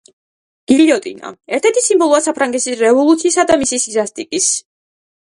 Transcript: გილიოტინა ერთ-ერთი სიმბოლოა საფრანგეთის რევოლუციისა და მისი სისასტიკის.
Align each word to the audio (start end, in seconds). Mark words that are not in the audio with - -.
გილიოტინა 0.69 1.29
ერთ-ერთი 1.57 1.83
სიმბოლოა 1.87 2.21
საფრანგეთის 2.27 2.77
რევოლუციისა 2.79 3.45
და 3.51 3.59
მისი 3.65 3.79
სისასტიკის. 3.83 4.49